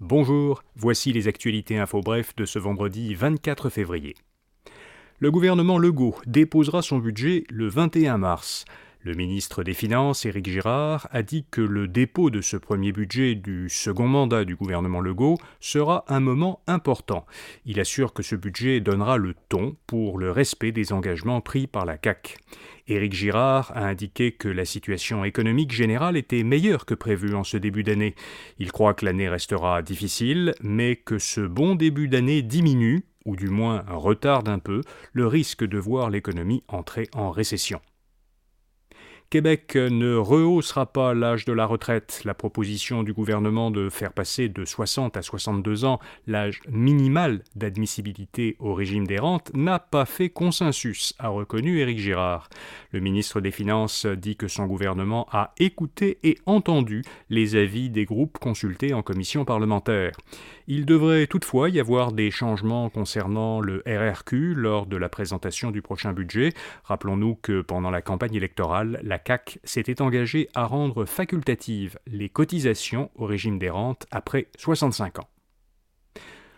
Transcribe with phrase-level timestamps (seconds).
[0.00, 4.16] Bonjour, voici les actualités info bref de ce vendredi 24 février.
[5.20, 8.64] Le gouvernement Legault déposera son budget le 21 mars.
[9.06, 13.34] Le ministre des Finances, Éric Girard, a dit que le dépôt de ce premier budget
[13.34, 17.26] du second mandat du gouvernement Legault sera un moment important.
[17.66, 21.84] Il assure que ce budget donnera le ton pour le respect des engagements pris par
[21.84, 22.38] la CAC.
[22.88, 27.58] Éric Girard a indiqué que la situation économique générale était meilleure que prévu en ce
[27.58, 28.14] début d'année.
[28.58, 33.50] Il croit que l'année restera difficile, mais que ce bon début d'année diminue, ou du
[33.50, 34.80] moins retarde un peu,
[35.12, 37.82] le risque de voir l'économie entrer en récession.
[39.30, 42.22] Québec ne rehaussera pas l'âge de la retraite.
[42.24, 48.56] La proposition du gouvernement de faire passer de 60 à 62 ans l'âge minimal d'admissibilité
[48.60, 52.48] au régime des rentes n'a pas fait consensus, a reconnu Éric Girard.
[52.92, 58.04] Le ministre des Finances dit que son gouvernement a écouté et entendu les avis des
[58.04, 60.12] groupes consultés en commission parlementaire.
[60.66, 65.82] Il devrait toutefois y avoir des changements concernant le RRQ lors de la présentation du
[65.82, 66.54] prochain budget.
[66.84, 73.12] Rappelons-nous que pendant la campagne électorale, la CAC s'était engagée à rendre facultatives les cotisations
[73.14, 75.28] au régime des rentes après 65 ans.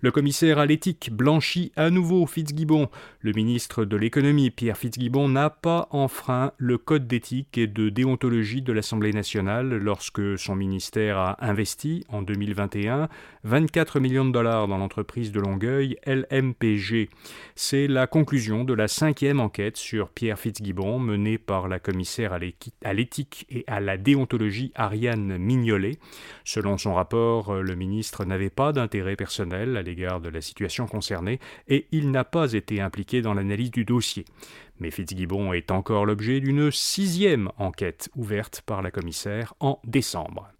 [0.00, 2.88] Le commissaire à l'éthique blanchit à nouveau Fitzgibbon.
[3.18, 8.62] Le ministre de l'économie, Pierre Fitzgibbon, n'a pas enfreint le code d'éthique et de déontologie
[8.62, 13.08] de l'Assemblée nationale lorsque son ministère a investi en 2021
[13.42, 17.10] 24 millions de dollars dans l'entreprise de Longueuil LMPG.
[17.56, 22.94] C'est la conclusion de la cinquième enquête sur Pierre Fitzgibbon menée par la commissaire à
[22.94, 25.98] l'éthique et à la déontologie Ariane Mignolet.
[26.44, 31.86] Selon son rapport, le ministre n'avait pas d'intérêt personnel l'égard de la situation concernée et
[31.90, 34.24] il n'a pas été impliqué dans l'analyse du dossier.
[34.78, 40.52] Mais Fitzgibbon est encore l'objet d'une sixième enquête ouverte par la commissaire en décembre.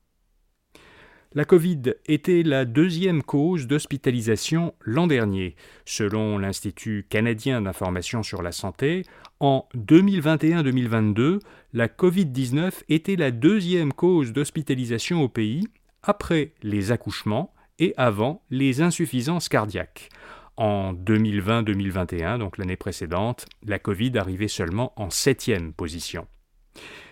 [1.35, 5.57] La Covid était la deuxième cause d'hospitalisation l'an dernier.
[5.85, 9.03] Selon l'Institut canadien d'information sur la santé,
[9.39, 11.41] en 2021-2022,
[11.75, 15.69] la Covid-19 était la deuxième cause d'hospitalisation au pays,
[16.03, 20.09] après les accouchements et avant les insuffisances cardiaques.
[20.57, 26.27] En 2020-2021, donc l'année précédente, la Covid arrivait seulement en septième position.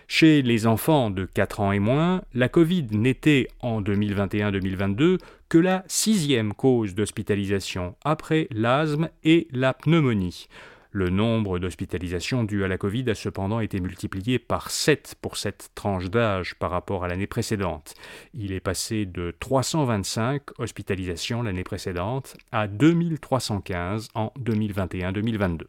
[0.09, 5.17] Chez les enfants de 4 ans et moins, la Covid n'était en 2021-2022
[5.49, 10.47] que la sixième cause d'hospitalisation après l'asthme et la pneumonie.
[10.91, 15.69] Le nombre d'hospitalisations dues à la Covid a cependant été multiplié par 7 pour cette
[15.75, 17.93] tranche d'âge par rapport à l'année précédente.
[18.33, 25.63] Il est passé de 325 hospitalisations l'année précédente à 2315 en 2021-2022.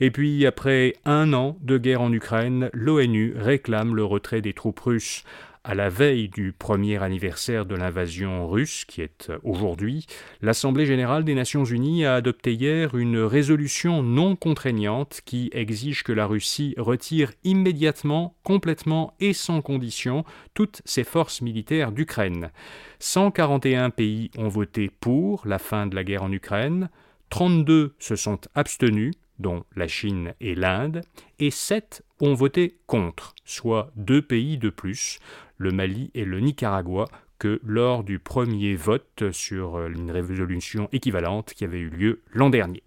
[0.00, 4.80] Et puis, après un an de guerre en Ukraine, l'ONU réclame le retrait des troupes
[4.80, 5.22] russes.
[5.64, 10.06] À la veille du premier anniversaire de l'invasion russe, qui est aujourd'hui,
[10.40, 16.10] l'Assemblée générale des Nations unies a adopté hier une résolution non contraignante qui exige que
[16.10, 22.50] la Russie retire immédiatement, complètement et sans condition toutes ses forces militaires d'Ukraine.
[22.98, 26.90] 141 pays ont voté pour la fin de la guerre en Ukraine,
[27.30, 31.02] 32 se sont abstenus, dont la Chine et l'Inde,
[31.38, 35.18] et sept ont voté contre, soit deux pays de plus,
[35.56, 37.06] le Mali et le Nicaragua,
[37.38, 42.82] que lors du premier vote sur une résolution équivalente qui avait eu lieu l'an dernier.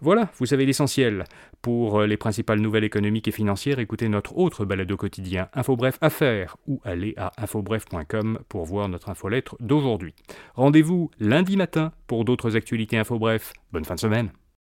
[0.00, 1.24] Voilà, vous savez l'essentiel.
[1.60, 6.80] Pour les principales nouvelles économiques et financières, écoutez notre autre balado quotidien InfoBref Affaires ou
[6.84, 10.14] allez à infobref.com pour voir notre infolettre d'aujourd'hui.
[10.54, 13.52] Rendez-vous lundi matin pour d'autres actualités InfoBref.
[13.72, 14.32] Bonne fin de semaine.